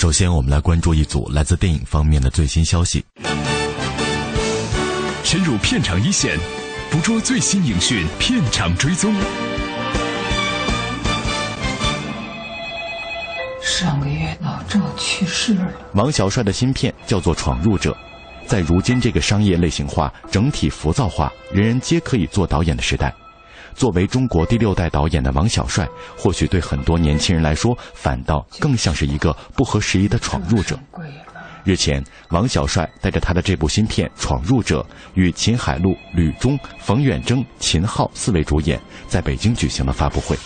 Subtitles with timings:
[0.00, 3.04] 首先，我们来关注一组来自电影方面的最新消息。
[5.22, 6.38] 深入片场一线，
[6.90, 9.12] 捕捉最新影讯，片场追踪。
[13.60, 15.70] 上个月老赵去世了。
[15.92, 17.92] 王小帅的新片叫做《闯入者》，
[18.48, 23.14] 在如今这个商业类型化、整体浮躁化、人人皆可以做导演的时代，
[23.74, 30.78] 作为中国第六代导演的王小帅，或许对很多年轻人来说，反倒更像是一个不合时宜的闯入者。
[31.62, 34.80] 日前，王小帅带着他的这部新片《闯入者》，
[35.14, 40.36] 与秦海璐、吕中、冯远征、秦昊四位主演在北京举行了发布会。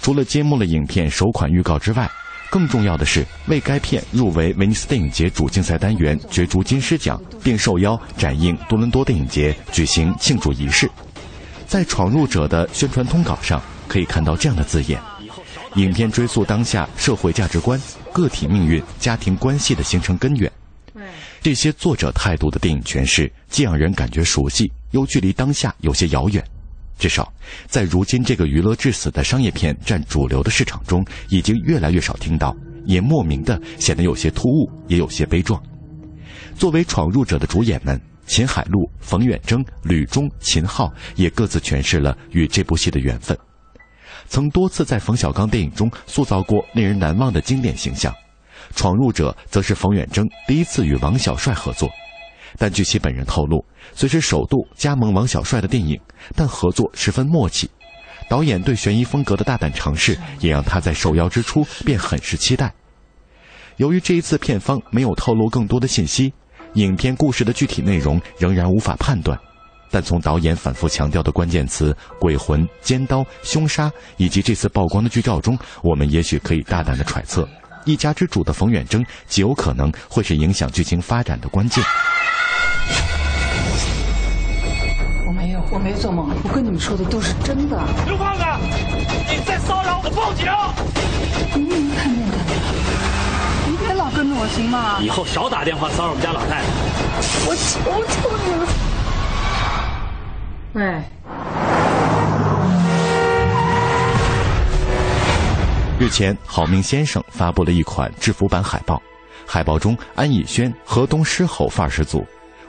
[0.00, 2.10] 除了揭幕了影片首款预告之外，
[2.50, 10.90] 更重要的是为该片入围威尼斯电影节主竞赛单元角逐金狮奖，并受邀展映多伦多电影节举行庆祝仪式。
[11.68, 14.98] 在《闯入者》的宣传通稿上，可以看到这样的字眼：
[15.74, 17.78] 影片追溯当下社会价值观、
[18.10, 20.50] 个体命运、家庭关系的形成根源。
[21.42, 26.42] 这些作者态度的电影诠释，既让人感觉熟悉，又距离当下有些遥远。
[26.98, 27.30] 至少，
[27.66, 35.62] 在如今这个娱乐至死的商业片占主流的市场中，已经越来越少听到，也莫名的显得有些突兀，也有些悲壮。
[36.56, 43.36] 作为闯入者的主演们，秦海璐、冯远征、吕中、秦昊也各自诠释了与这部戏的缘分。
[44.28, 48.14] 曾多次在冯小刚电影中塑造过令人难忘的经典形象，
[48.74, 51.88] 闯入者则是冯远征第一次与王小帅合作。
[52.58, 55.98] 但据其本人透露，虽是首度加盟王小帅的电影，
[56.36, 57.70] 但合作十分默契。
[58.28, 62.74] 导演对悬疑风格的大胆尝试，也让他在受邀之初便很是期待。
[63.76, 66.34] 由于这一次片方没有透露更多的信息，
[66.82, 69.38] 影片故事的具体内容仍然无法判断。
[69.90, 77.48] 但从导演反复强调的关键词“鬼魂”“尖刀”“凶杀”以及这次曝光的剧照中，我们也许可以大胆的揣测，
[77.86, 81.82] 一家之主的冯远征极有可能会是影响剧情发展的关键。
[85.26, 87.82] 我没有，我没做梦，我跟你们说的都是真的。
[88.06, 88.44] 刘胖子，
[89.30, 90.46] 你再骚扰我报警！
[91.56, 92.27] 你明明看见
[94.40, 94.98] 我行吗？
[95.02, 96.62] 以后少打电话骚扰我们家老太太。
[97.44, 98.66] 我求求你了。
[100.74, 101.02] 喂，
[105.98, 109.02] 日前，好命先生发布了一款制服版海报，
[109.44, 112.24] 海报中安以轩河东狮吼范儿十足，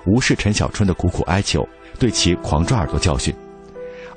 [0.07, 1.67] 无视陈小春的苦苦哀求，
[1.99, 3.31] 对其狂抓耳朵教训。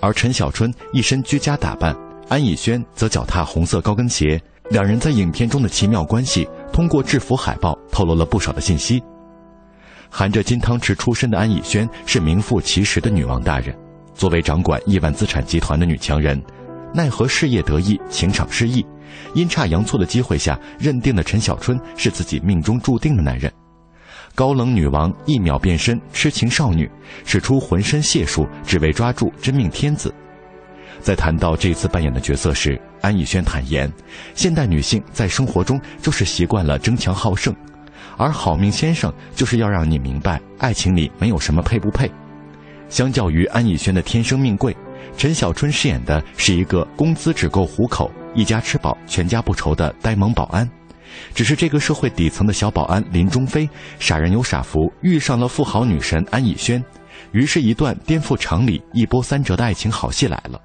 [0.00, 1.94] 而陈小春一身居家打扮，
[2.28, 9.02] 安以轩则脚踏红色高跟鞋，两人在影片中的奇妙关系，通过制服海报透露了不少的信息。
[10.10, 13.74] 含着金汤匙出身的安以轩是名副其实的女王大人，
[14.14, 16.42] 作为掌管亿万资产集团的女强人，
[16.92, 18.84] 奈何事业得意，情场失意，
[19.34, 23.50] 阴差阳错的机会下，认定了陈小春是自己命中注定的男人。
[24.34, 26.90] 高冷女王一秒变身痴情少女，
[27.24, 30.12] 使出浑身解数，只为抓住真命天子。
[31.02, 33.92] 在谈到这次扮演的角色时，安以轩坦言，
[34.34, 37.54] 现代女性在生活中就是习惯了争强好胜。
[38.16, 42.10] 而好命先生就是要让你明白，爱情里没有什么配不配。
[42.88, 44.76] 相较于安以轩的天生命贵，
[45.16, 50.68] 陈小春饰演的是一个工资只够糊口、一家吃饱全家不愁的呆萌保安。
[51.34, 53.68] 只是这个社会底层的小保安林中飞，
[53.98, 56.82] 傻人有傻福，遇上了富豪女神安以轩，
[57.32, 60.60] 于是，一段颠覆常理、一波三折的爱情好戏来了。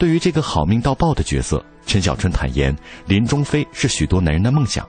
[0.00, 2.74] 对于这个好命到爆的角色，陈小春坦言，
[3.04, 4.88] 林中飞是许多男人的梦想。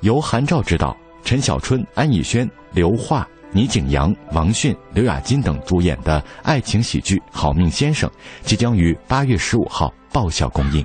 [0.00, 8.10] 由韩兆执导，陈小春、安以轩、刘桦、倪景阳、王迅、刘雅金等主演的爱情喜剧《好命先生》，
[8.42, 10.84] 即将于八月十五号爆笑公映。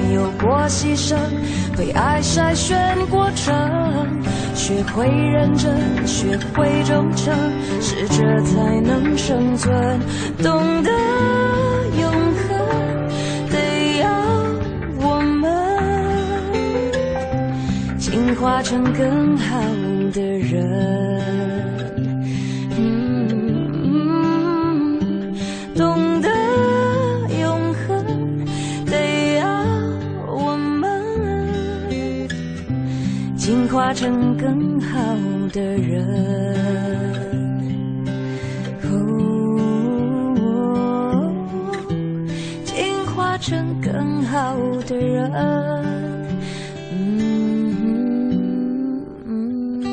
[0.41, 1.15] 过牺牲，
[1.77, 2.75] 被爱筛选
[3.09, 3.53] 过程，
[4.55, 5.77] 学会认真，
[6.07, 7.33] 学会忠诚，
[7.79, 9.99] 适者才能生存。
[10.41, 10.91] 懂得
[11.99, 12.57] 永恒，
[13.51, 14.09] 得要
[14.99, 15.47] 我们
[17.99, 19.59] 进化成更好
[20.11, 21.10] 的人。
[33.91, 34.95] 化成更好
[35.51, 36.01] 的人。
[38.83, 38.87] 哦，
[42.63, 44.55] 进化成更好
[44.87, 45.29] 的人。
[46.93, 47.75] 嗯
[49.25, 49.83] 嗯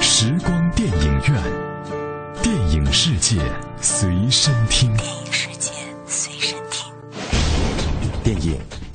[0.00, 1.38] 时光电影院，
[2.42, 3.38] 电影世界
[3.82, 4.96] 随身听。
[4.96, 5.72] 电影世界
[6.06, 6.90] 随身听。
[8.24, 8.58] 电影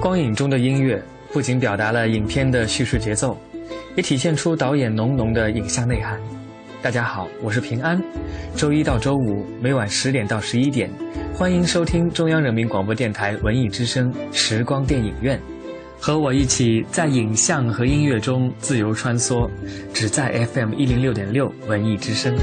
[0.00, 3.36] 光影中的音乐不仅表达了影片的叙事节奏，
[3.96, 6.18] 也体现出导演浓浓的影像内涵。
[6.80, 8.02] 大家好，我是平安。
[8.56, 10.90] 周一到周五每晚十点到十一点，
[11.34, 15.38] 欢迎收听中央人民广播电台文艺之声时光电影院，
[16.00, 19.50] 和我一起在影像和音乐中自由穿梭，
[19.92, 22.34] 只在 FM 一零六点六文艺之声。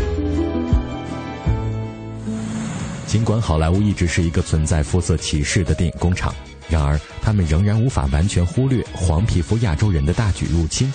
[3.07, 6.31] 尽管好莱坞一直是一个存在肤色歧视的电影工厂，
[6.69, 10.91] 然而，他们仍然无法完全忽略黄皮肤亚洲人的大举入侵，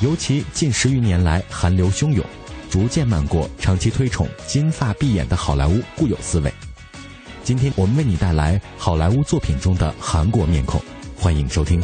[0.00, 2.24] 尤其近十余年来寒流汹涌，
[2.70, 6.52] 逐渐漫过长期推崇金发碧眼的好莱坞固有思维。
[7.42, 10.80] 今天我们为你带来好莱坞作品中的韩国面孔，
[11.16, 11.82] 欢迎收听。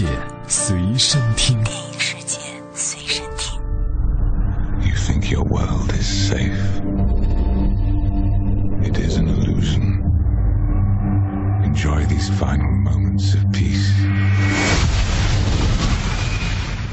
[0.00, 0.06] 界
[0.48, 1.62] 随身听。
[1.62, 2.38] 电影世界
[2.72, 3.60] 随身听。
[4.80, 6.56] You think your world is safe.
[8.82, 10.00] It is an illusion.
[11.62, 13.92] Enjoy these final moments of peace.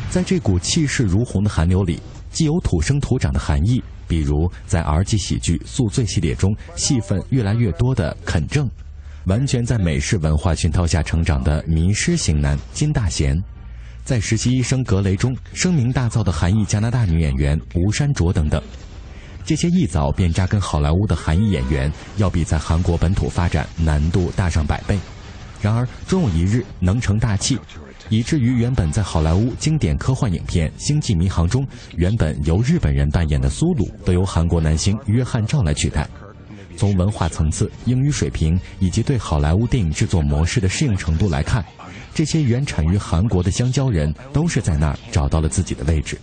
[0.09, 8.69] 在这股气势如虹的寒流里，既有土生土长的韩裔，比如在 R 级喜剧《宿醉》系列中戏份越来越多的肯正，
[9.27, 13.37] 完全在美式文化熏陶下成长的迷失型男金大贤，
[14.05, 18.61] 在实习医生格雷中声名大噪的韩裔加拿大女演员吴珊卓等等。
[19.43, 24.97] 这些一早便扎根好莱坞的韩裔演员，要比在韩国本土发展难度大上百倍。
[25.61, 27.59] 然而，终有一日能成大器，
[28.07, 31.67] 以至于原本在好莱坞经典科幻影片《星际迷航》中
[31.97, 36.07] 原本由日本人扮演的苏鲁，都由韩国男星约翰赵来取代。
[36.76, 41.64] 从文化层次、英语水平以及对好莱坞电影制作模式的适应程度来看，
[42.14, 46.18] 这些原产于韩国的香蕉人都是在那儿找到了自己的位置。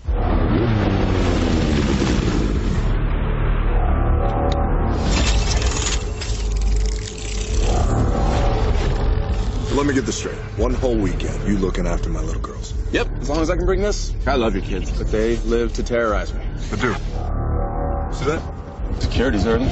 [9.75, 10.35] Let me get this straight.
[10.57, 12.73] One whole weekend, you looking after my little girls.
[12.91, 14.11] Yep, as long as I can bring this.
[14.25, 16.41] I love your kids, but they live to terrorize me.
[16.69, 16.97] But dude,
[18.11, 18.41] see that?
[18.99, 19.69] Security's early.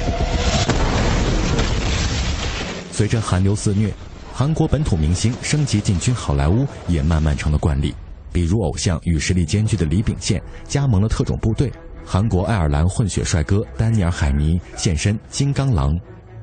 [2.93, 3.91] 随着韩流肆虐，
[4.31, 7.91] 韩国本土明星升级进军好莱坞也慢慢成了惯例。
[8.31, 11.71] 比如偶像与实力兼具的李秉宪加盟了特种部队，
[12.05, 15.95] 韩国爱尔兰混血帅哥丹尼尔·海尼现身《金刚狼》。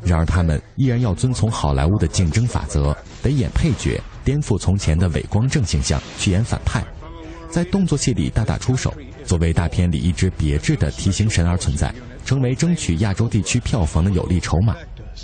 [0.02, 6.82] 然而他们依然要遵从好莱坞的竞争法则，得演配角，颠覆从前的伪光正形象，去演反派，
[7.48, 8.92] 在动作戏里大打出手，
[9.30, 11.94] 作为大片里一只别致的梯形神而存在，
[12.24, 14.74] 成为争取亚洲地区票房的有力筹码。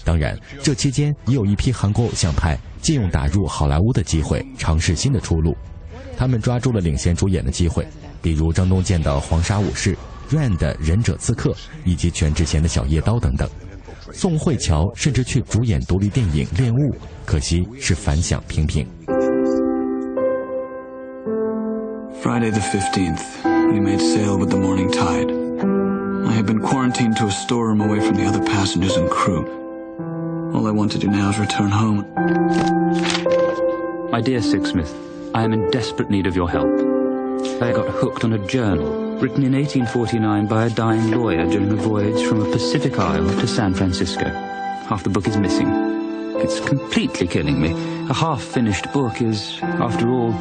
[0.04, 5.56] 当然，这期间也有一批韩国偶像派借用打入好莱坞的机会，尝试新的出路。
[6.16, 7.84] 他们抓住了领衔主演的机会，
[8.22, 9.96] 比如张东健的《黄沙武士》、
[10.32, 11.50] Rain 的《忍者刺客》，
[11.84, 13.50] 以及全智贤的《小夜刀》等等。
[14.12, 16.76] 宋慧乔甚至去主演独立电影《恋物》，
[17.25, 18.86] 可惜是反响平平。
[22.22, 25.30] Friday the 15th, we made sail with the morning tide.
[26.26, 29.44] I had been quarantined to a storeroom away from the other passengers and crew.
[30.54, 32.06] All I want to do now is return home.
[34.11, 34.94] My dear Sixsmith,
[35.35, 36.68] I am in desperate need of your help.
[37.61, 41.76] I got hooked on a journal written in 1849 by a dying lawyer during a
[41.76, 44.25] voyage from a Pacific isle to San Francisco.
[44.25, 45.68] Half the book is missing.
[46.37, 47.73] It's completely killing me.
[48.08, 50.32] A half-finished book is, after all,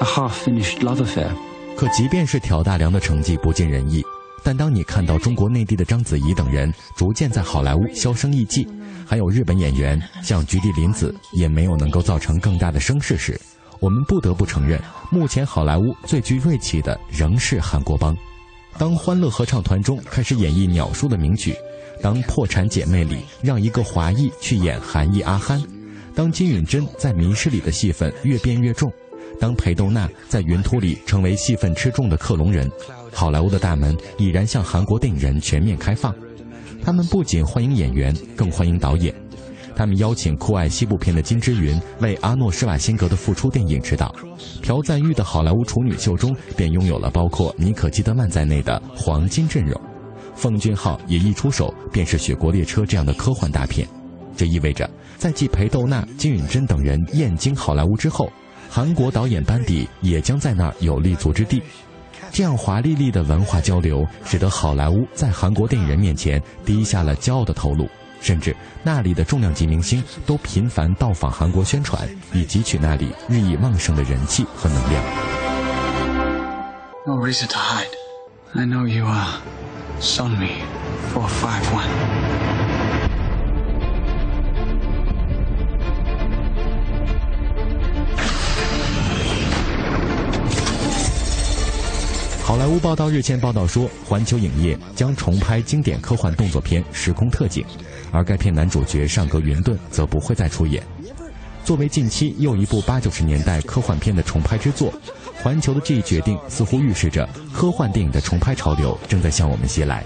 [0.00, 1.34] a half-finished love affair.
[1.82, 4.04] 可即便是挑大梁的成绩不尽人意，
[4.44, 8.64] 但当你看到中国内地的章子怡等人逐渐在好莱坞销声匿迹，
[9.04, 13.36] 还有日本演员像菊地凛子也没有能够造成更大的声势时，
[13.80, 18.16] 我们不得不承认，目前好莱坞最具锐气的仍是韩国帮。
[18.78, 21.52] 当欢乐合唱团中开始演绎鸟叔的名曲，
[22.00, 25.60] 当破产姐妹里让一个华裔去演韩裔阿憨，
[26.14, 28.88] 当金允珍在迷失里的戏份越变越重。
[29.42, 32.70] 当裴斗娜在《云图》里成为戏份吃重的克隆人，
[33.12, 36.14] 好莱坞的大门已然向韩国电影人全面开放。
[36.80, 39.12] 他们不仅欢迎演员，更欢迎导演。
[39.74, 44.14] 他们邀请酷爱西部片的金之云为阿诺·施瓦辛格的复出电影指导。
[44.62, 49.74] 朴赞玉的好莱坞处女秀中便拥有了包括妮可基德曼在内的黄金阵容。
[50.36, 53.88] 奉俊昊也一出手便是《雪国列车》这样的科幻大片。
[54.36, 58.30] 这意味着，在继裴斗娜、金允珍等人燕京好莱坞之后，
[58.74, 61.62] 韩国导演班底也将在那儿有立足之地。
[62.32, 67.86] 这样华丽丽的文化交流，使得好莱坞在韩国电影人面前低下了骄傲的头颅，
[68.22, 75.04] 甚至那里的重量级明星都频繁到访韩国宣传，以汲取那里日益旺盛的人气和能量。
[77.06, 77.92] No reason to hide.
[78.54, 79.34] I know you, uh,
[80.00, 80.62] son me.
[81.12, 82.51] 451.
[92.52, 97.64] 好莱坞报道日前报道说，环球影业将重拍经典科幻动作片《时空特警》，
[98.10, 100.82] 而该片男主角尚格云顿则不会再出演。
[101.64, 104.92] 作为近期又一部八九十年代科幻片的重拍之作，
[105.42, 110.04] 环球的这一决定似乎预示着科幻电影的重拍潮流正在向我们袭来。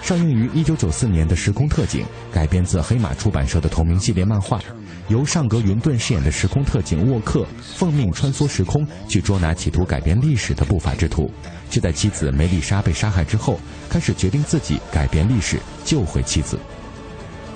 [0.00, 4.60] 上映于一九九四年的《时空特警》改编自黑马出版社的同名系列漫画，
[5.10, 11.28] 由尚格云顿饰演的时空特警沃克奉命穿梭时空去捉拿企图改变历史的不法之徒，
[11.68, 16.56] 却在妻子梅丽莎被杀害之后，开始决定自己改变历史，救回妻子。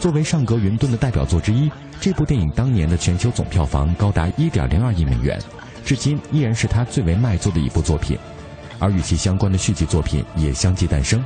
[0.01, 1.71] 作为尚格云顿的代表作之一。
[2.01, 5.41] 这部电影当年的全球总票房高达1.02亿美元，
[5.85, 8.19] 至今依然是他最为卖座的一部作品，
[8.81, 11.25] 而与其相关的续集作品也相继诞生。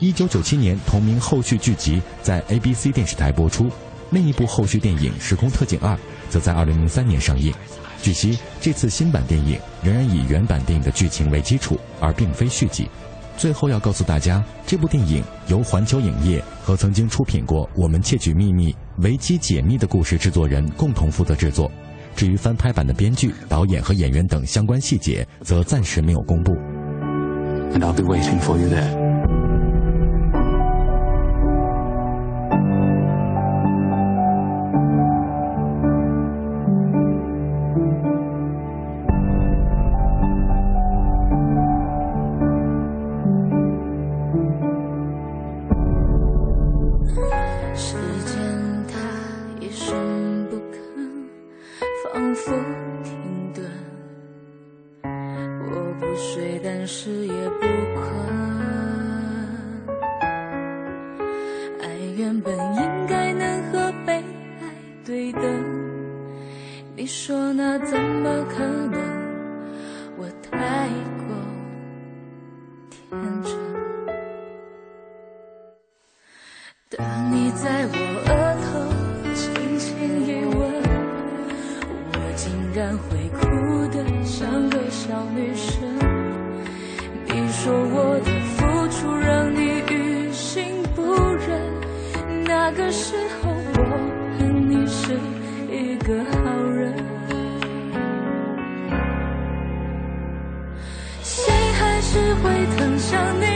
[0.00, 3.70] 1997年同名后续剧集在 ABC 电视台播出，
[4.12, 5.94] 另一部后续电影《时空特警2》
[6.28, 7.52] 则在2003年上映。
[8.02, 12.88] 据悉，这次新版电影仍然以原版电影的剧情为基础，而并非续集。
[13.38, 21.70] 最后要告诉大家，这部电影由环球影业和曾经出品过《我们窃取秘密》《维基解密》的故事制作人共同负责制作。
[22.14, 26.52] 至于翻拍版的编剧、导演和演员等相关细节，则暂时没有公布。
[27.72, 29.41] And I'll be waiting for you there.
[73.20, 73.52] 变成。
[76.88, 77.31] 等。
[103.12, 103.51] 想你。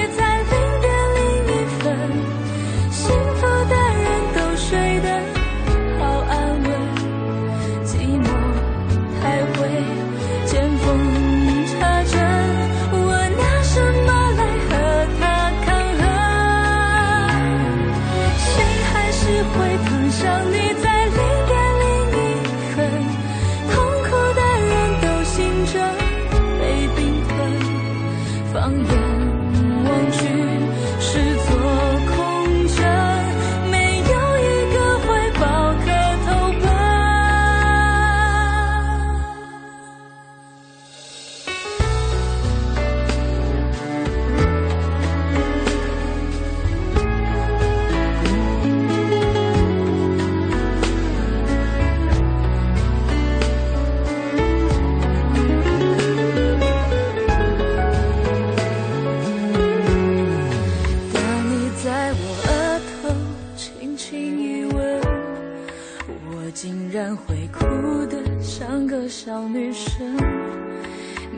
[66.57, 67.67] 竟然会哭
[68.07, 70.17] 的像个小女生。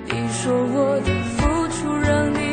[0.04, 2.47] 你说我的付出让你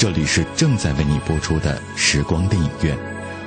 [0.00, 2.96] 这里是正在为你播出的时光电影院，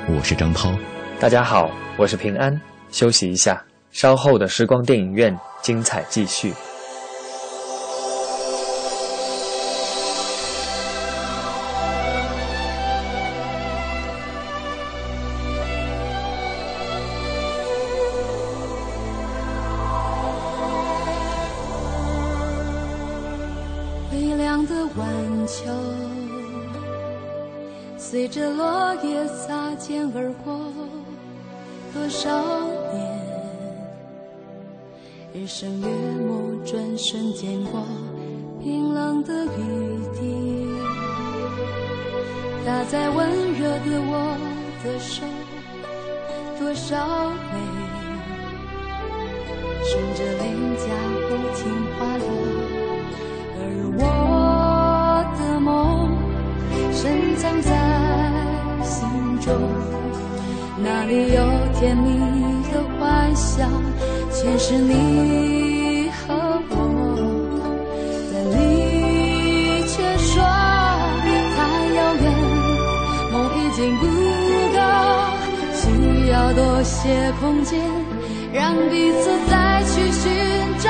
[0.08, 0.72] 我是张涛。
[1.20, 2.62] 大家好，我是平安。
[2.92, 3.60] 休息一下，
[3.92, 6.54] 稍后的时光电影院精彩继续。
[30.16, 30.54] 而过，
[31.92, 32.30] 多少
[32.94, 33.02] 年，
[35.34, 37.84] 日升月没，转瞬间过，
[38.62, 39.50] 冰冷的雨
[40.14, 40.68] 滴
[42.64, 44.38] 打在温热的我
[44.84, 45.26] 的手，
[46.60, 47.56] 多少泪
[49.84, 50.44] 顺着脸
[50.78, 50.86] 颊
[60.84, 61.40] 那里有
[61.80, 62.10] 甜蜜
[62.74, 63.70] 的幻想，
[64.32, 66.34] 全是你和
[66.70, 66.76] 我。
[68.32, 70.44] 但你却说
[71.56, 71.58] 太
[71.96, 72.24] 遥远，
[73.32, 74.02] 梦已经不
[74.76, 74.78] 够，
[75.74, 75.82] 需
[76.30, 77.80] 要多些空间，
[78.54, 80.22] 让彼此再去寻
[80.80, 80.90] 找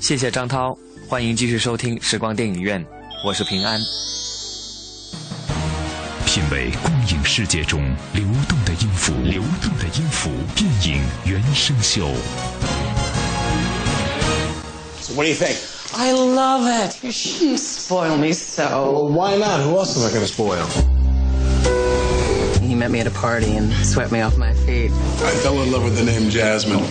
[0.00, 2.84] 谢谢张涛，欢迎继续收听时光电影院，
[3.24, 3.80] 我是平安。
[6.24, 7.82] 品味光影世界中
[8.12, 12.06] 流动的音符，流动的音符，电影原声秀。
[15.00, 15.56] So what do you think?
[15.92, 17.02] I love it.
[17.02, 18.64] You shouldn't spoil me so.
[18.64, 19.62] Well, why not?
[19.62, 20.64] Who else am I going to spoil?
[22.62, 24.92] He met me at a party and swept me off my feet.
[24.92, 26.84] I fell in love with the name Jasmine.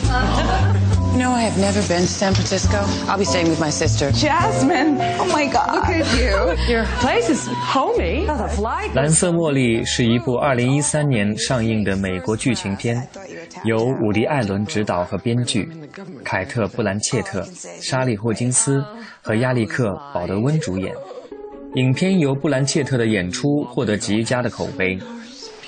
[1.18, 2.78] You know, I have never been to San Francisco.
[3.08, 4.12] I'll be staying with my sister.
[4.12, 6.54] Jasmine, oh my God, look at you.
[6.72, 8.28] Your place is homey.
[8.28, 8.94] The flight.
[8.94, 13.02] 蓝色茉莉是一部2013年上映的美国剧情片，
[13.64, 15.68] 由伍迪·艾伦执导和编剧，
[16.24, 17.44] 凯特·布兰切特、
[17.82, 18.86] 莎莉·霍金斯
[19.24, 20.94] 和亚历克·保德温主演。
[21.74, 25.00] 影片由布兰切特的演出获得极佳的口碑。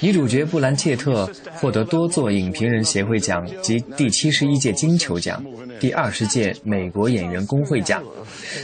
[0.02, 5.44] 女主角布兰切特获得多座影评人协会奖及第七十一届金球奖、
[5.80, 8.02] 第二十届美国演员工会奖、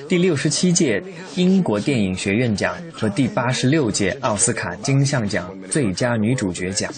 [0.08, 1.04] 第六十七届
[1.36, 6.90] 英国电影学院奖和第八十六届奥斯卡金像奖最佳女主角奖。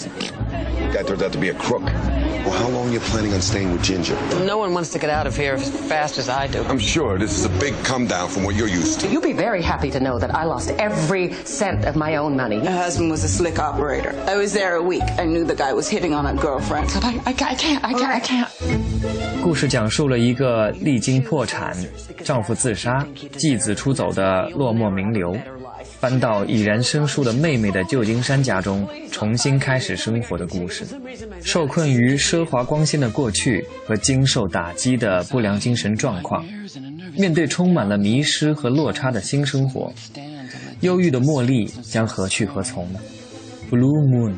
[0.93, 1.83] Guy turns out to be a crook.
[1.83, 4.17] Well, how long are you planning on staying with Ginger?
[4.45, 6.63] No one wants to get out of here as fast as I do.
[6.65, 9.09] I'm sure this is a big come down from what you're used to.
[9.09, 12.59] You'll be very happy to know that I lost every cent of my own money.
[12.59, 14.13] My husband was a slick operator.
[14.27, 15.05] I was there a week.
[15.19, 16.91] I knew the guy was hitting on a girlfriend.
[16.95, 18.49] But I, I, I can't, I can't, I can't.
[19.43, 21.77] 故事讲述了一个历经破产、
[22.25, 23.05] 丈夫自杀、
[23.37, 25.37] 继子出走的落寞名流，
[26.00, 30.86] 搬到已然生疏的妹妹的旧金山家中，重新开始生活的故事。
[31.42, 36.46] 受困于奢华光鲜的过去和经受打击的不良精神状况，
[37.16, 39.92] 面对充满了迷失和落差的新生活，
[40.82, 43.00] 忧郁的茉莉将何去何从呢
[43.72, 44.36] ？Blue Moon。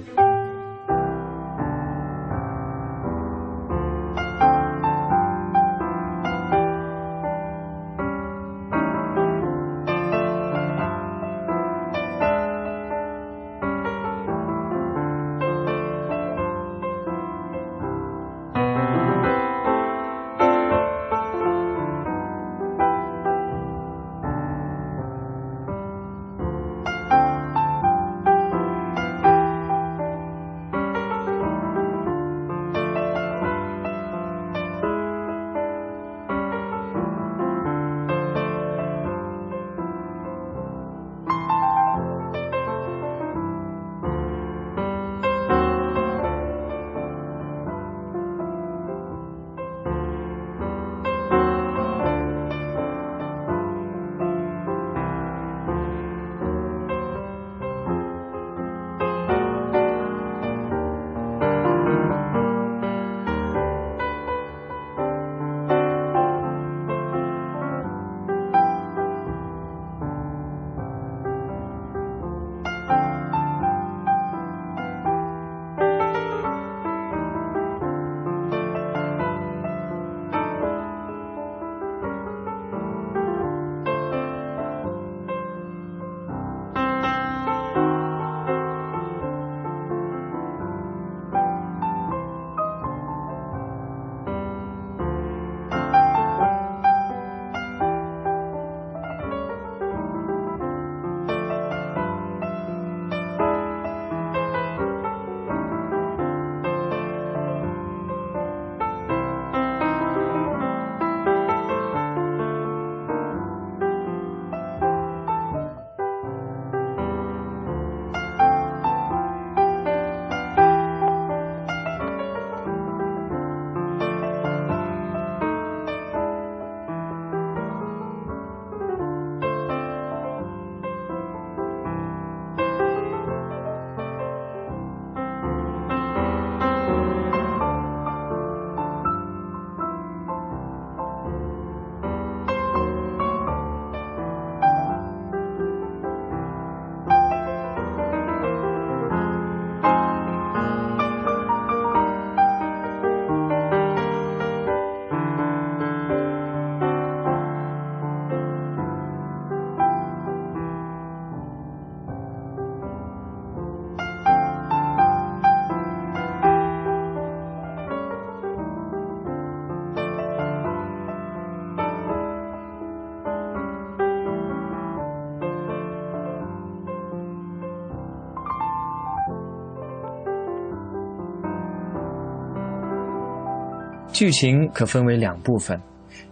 [184.19, 185.82] 剧情可分为两部分，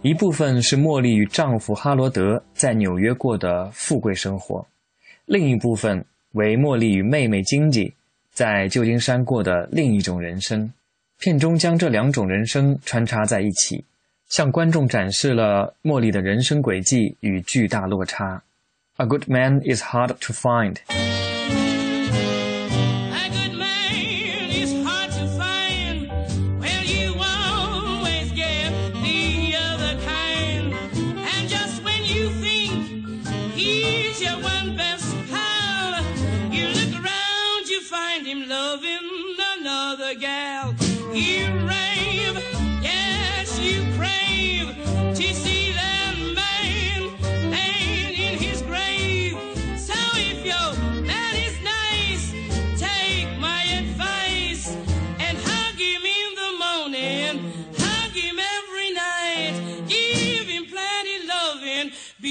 [0.02, 4.66] 一部分是茉莉与丈夫哈罗德在纽约过的富贵生活，
[5.24, 7.94] 另一部分为茉莉与妹妹经济
[8.30, 10.70] 在旧金山过的另一种人生。
[11.18, 13.82] 片中将这两种人生穿插在一起，
[14.28, 18.42] 向观众展示了茉莉的人生轨迹与巨大落差。
[18.98, 20.76] A good man is hard to find.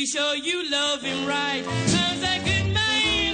[0.08, 1.66] Sure you love him right.
[1.66, 3.34] Cause a good man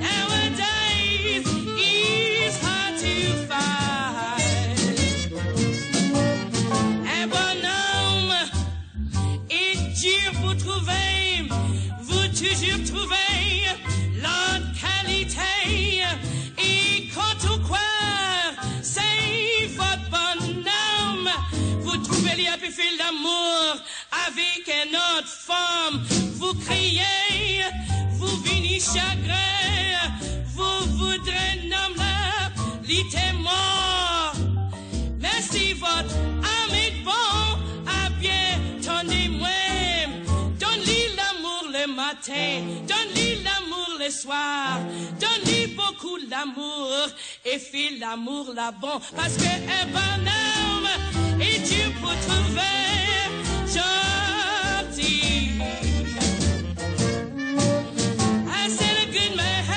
[0.00, 1.46] nowadays
[1.78, 3.14] is hard to
[3.50, 4.78] find.
[7.16, 8.34] Un bonhomme
[9.50, 11.48] est dur pour trouver,
[12.00, 13.25] vous toujours trouvez
[24.26, 26.04] avec un autre femme.
[26.34, 27.62] Vous criez,
[28.12, 30.10] vous venez chagrin,
[30.54, 32.50] vous voudrez nommer
[32.86, 34.34] l'été mort.
[35.20, 37.38] Mais si votre âme est bon,
[37.86, 39.48] à bien, tendez-moi.
[40.58, 44.80] Donne-lui l'amour le matin, donne-lui l'amour le soir,
[45.20, 46.90] donne-lui beaucoup l'amour
[47.44, 49.00] et fais l'amour là bon.
[49.14, 52.86] Parce que un bonhomme est Dieu pour trouver
[58.66, 59.75] I said a good man,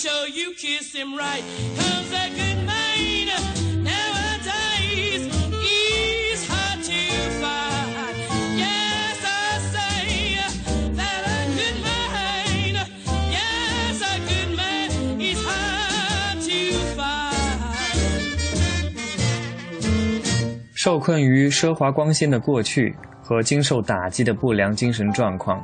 [0.00, 0.02] kisses.
[0.02, 1.42] Be sure you kiss him right,
[1.76, 3.28] cause a good man
[3.82, 5.26] nowadays
[5.62, 7.00] is hard to
[7.40, 8.16] find.
[8.56, 10.38] Yes, I say
[10.94, 12.86] that a good man,
[13.30, 17.36] yes, a good man is hard to find.
[20.74, 25.62] 受困于奢华光鲜的过去和经受打击的不良精神状况，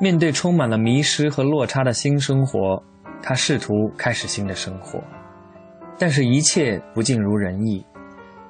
[0.00, 2.80] 面对充满了迷失和落差的新生活，
[3.28, 5.02] 他试图开始新的生活，
[5.98, 7.84] 但是一切不尽如人意。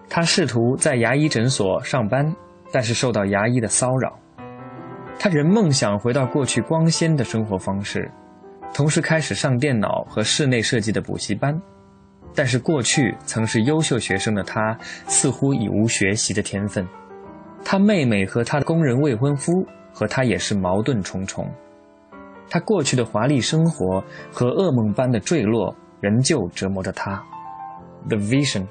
[0.06, 2.30] 他试图在牙医诊所上班，
[2.70, 4.18] 但是受到牙医的骚扰。
[5.18, 8.10] 他仍梦想回到过去光鲜的生活方式，
[8.74, 11.58] 同时开始上电脑和室内设计的补习班。
[12.34, 16.86] 但是过去曾是优秀学生的他，似乎已无学习的天分。
[17.64, 19.50] 他妹妹和他的工人未婚夫
[19.90, 21.50] 和他也是矛盾重重。
[22.48, 27.22] 他过去的华丽生活和噩梦般的坠落，仍旧折磨着他。
[28.08, 28.66] The Vision。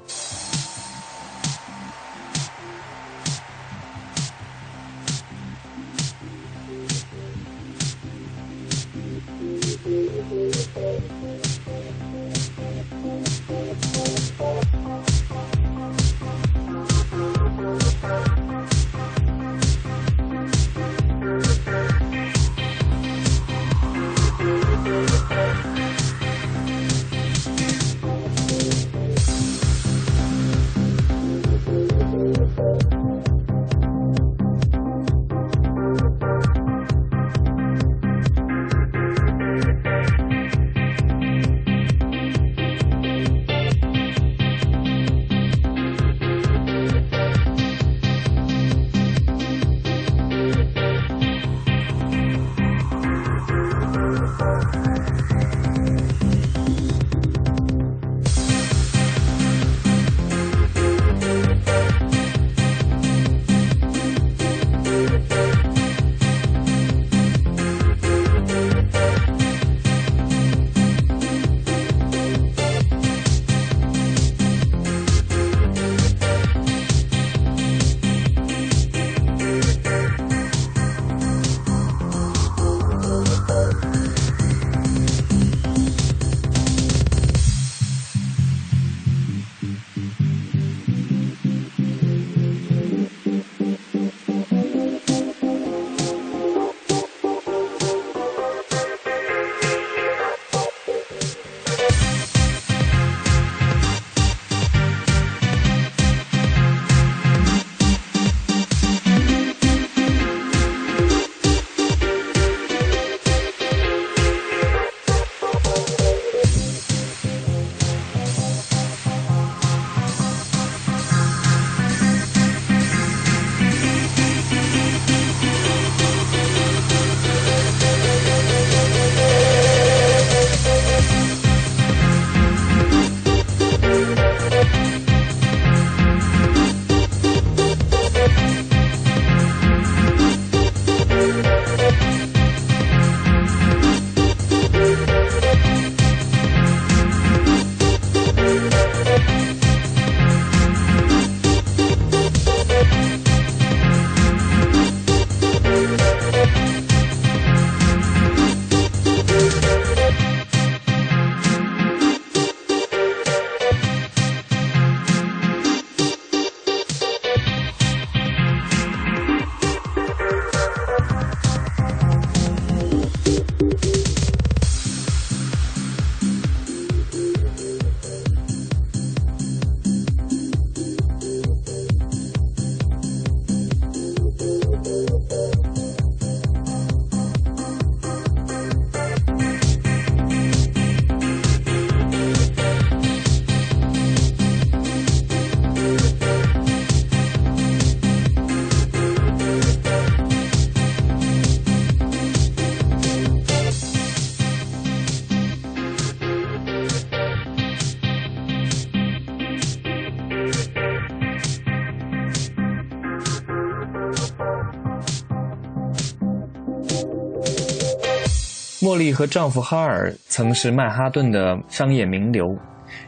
[218.96, 222.46] 茉莉和丈夫哈尔曾是曼哈顿的商业名流。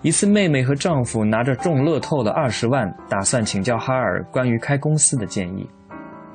[0.02, 5.66] 一次，妹妹和丈夫拿着中乐透的二十万，打算请教哈尔关于开公司的建议，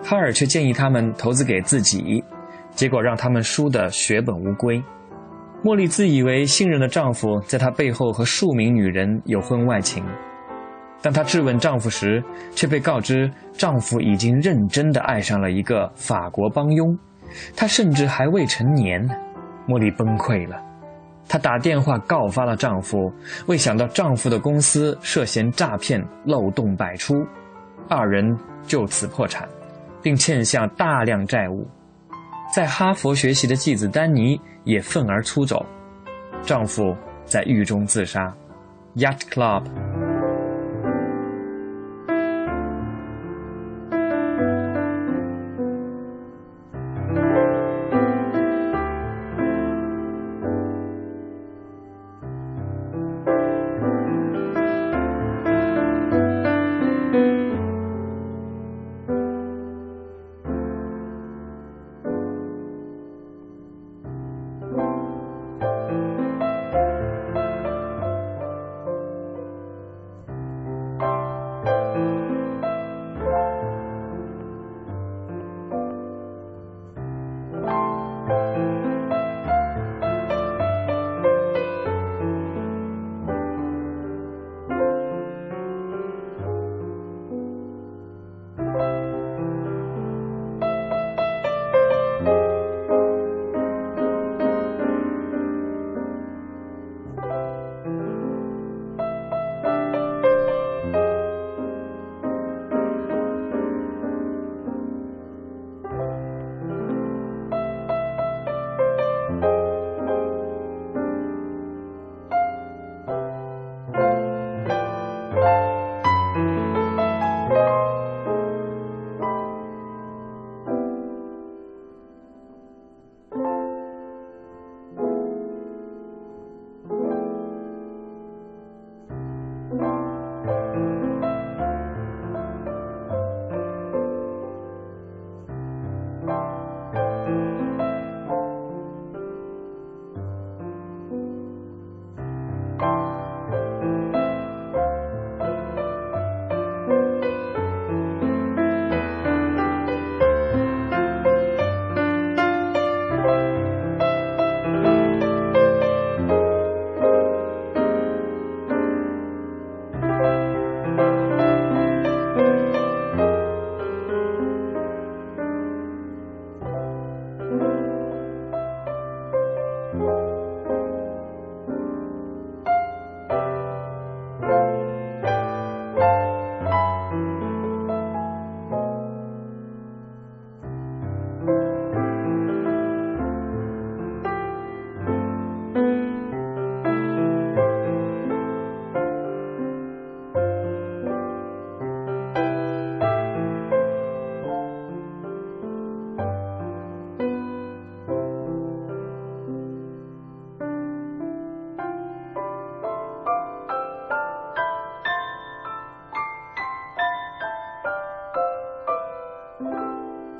[0.03, 2.23] 哈尔却建议他们投资给自己，
[2.71, 4.83] 结果让他们输得血本无归。
[5.63, 10.03] 茉莉自以为信任的丈夫在她背后和数名女人有婚外情，
[10.99, 12.23] 当她质问丈夫时，
[12.55, 16.97] 却被告知丈夫已经认真地爱上了一个法国帮佣，
[17.55, 19.07] 他甚至还未成年。
[19.67, 20.57] 茉莉崩溃了。
[21.27, 23.11] 她打电话告发了丈夫，
[23.47, 27.15] 未想到丈夫的公司涉嫌诈骗，漏洞百出，
[27.87, 29.47] 二人就此破产，
[30.01, 31.65] 并欠下大量债务。
[32.53, 35.65] 在哈佛学习的继子丹尼也愤而出走，
[36.43, 36.95] 丈夫
[37.25, 38.31] 在狱中自杀。
[38.95, 40.02] Yacht Club。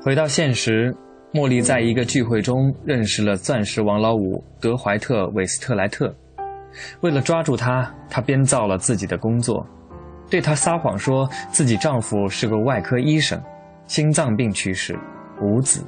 [0.04, 0.94] 回到现实，
[1.32, 6.14] 茉莉在一个聚会中认识了钻石王老五德怀特·韦斯特莱特。
[7.00, 9.66] 为了抓住他，她编造了自己的工作，
[10.28, 13.42] 对他撒谎说自己丈夫是个外科医生，
[13.86, 14.94] 心脏病去世，
[15.40, 15.82] 无子。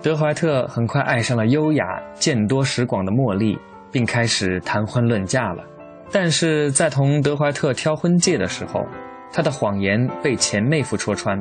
[0.00, 1.84] 德怀特很快爱上了优雅、
[2.14, 3.58] 见多识广的茉莉，
[3.90, 5.62] 并开始谈婚论嫁了。
[6.10, 8.80] 但是在同德怀特挑婚戒的时候，
[9.30, 11.38] 他的谎言被前妹夫戳穿。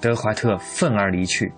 [0.00, 1.52] 德怀特愤而离去，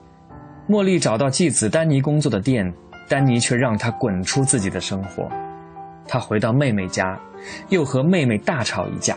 [0.69, 2.73] 茉莉找到继子丹尼工作的店，
[3.09, 5.29] 丹尼却让她滚出自己的生活。
[6.09, 7.19] 他回到妹妹家，
[7.69, 9.17] 又和妹妹大吵一架，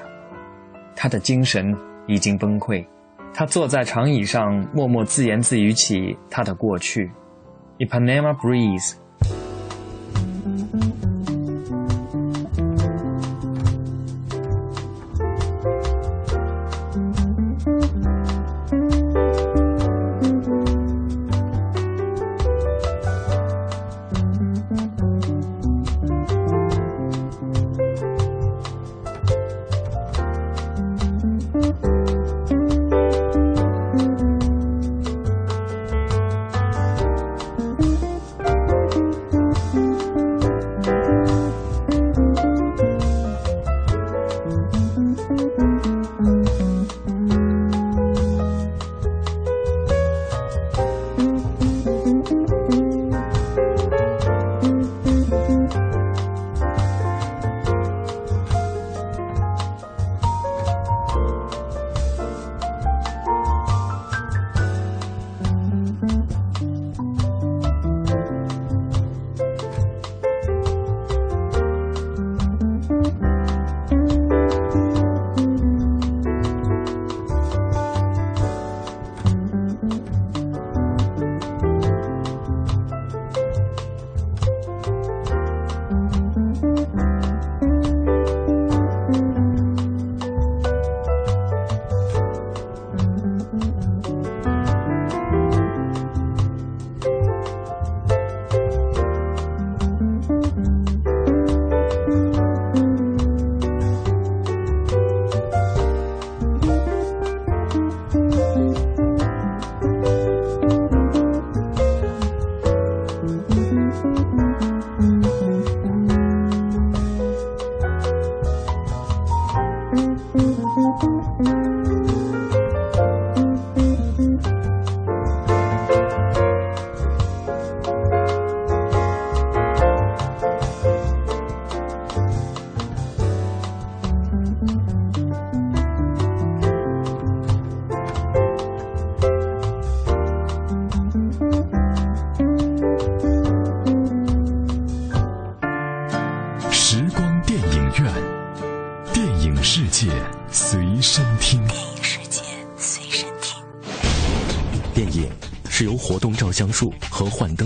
[0.95, 2.85] 他的精神已经崩溃。
[3.33, 7.09] 他坐在长椅上，默默自言自语起他的过去。
[7.79, 8.93] Ipanema Breeze。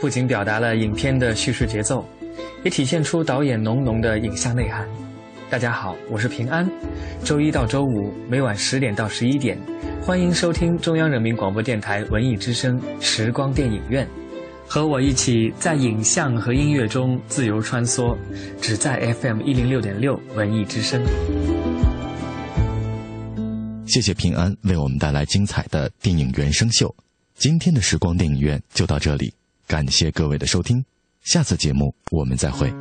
[0.00, 2.06] 不仅表达了影片的叙事节奏，
[2.62, 4.88] 也体现出导演浓浓的影像内涵。
[5.50, 6.68] 大家好，我是平安。
[7.24, 9.58] 周一到周五每晚十点到十一点，
[10.00, 14.06] 欢迎收听中央人民广播电台文艺之声时光电影院，
[14.68, 18.16] 和我一起在影像和音乐中自由穿梭，
[18.60, 21.02] 只在 FM 一零六点六文艺之声。
[23.84, 26.94] 谢谢平安为我们带来精彩的电影原声秀。
[27.34, 29.32] 今天的时光电影院就到这里，
[29.68, 30.82] 感谢各位的收听，
[31.20, 32.72] 下次节目我们再会。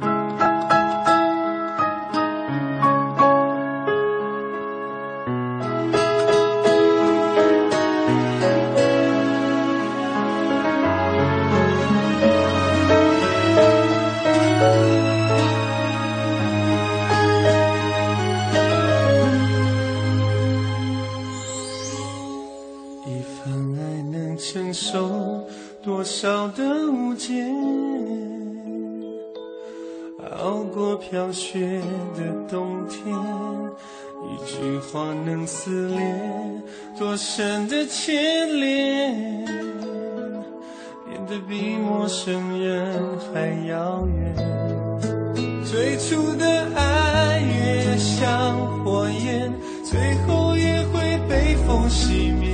[51.97, 52.45] 熄灭。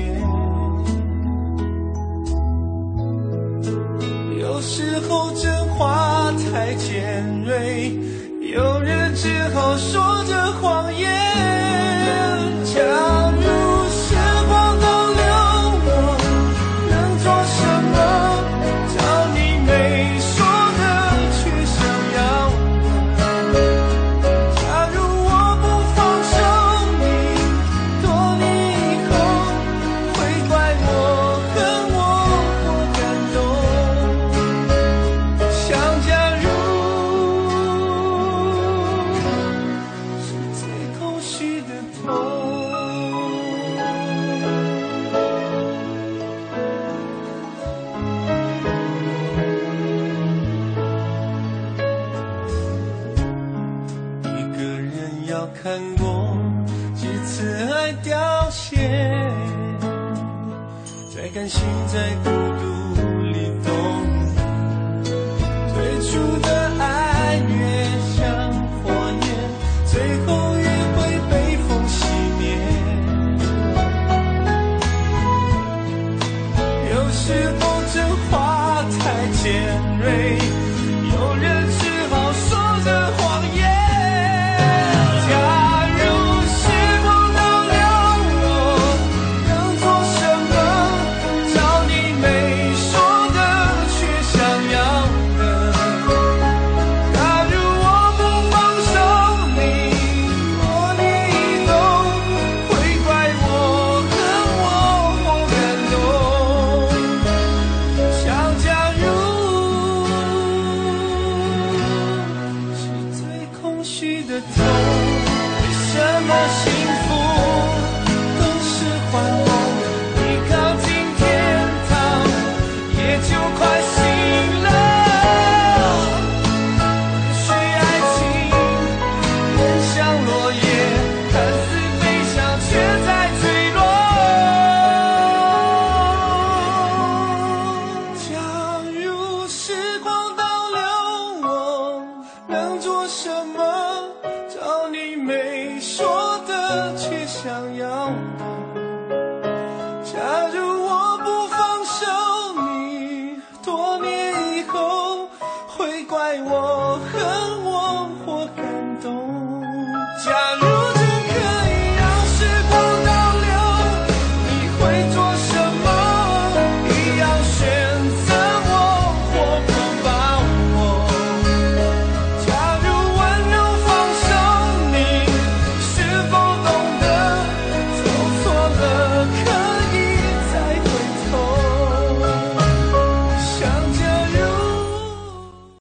[4.39, 7.91] 有时候真话太尖锐，
[8.39, 10.01] 有人只好说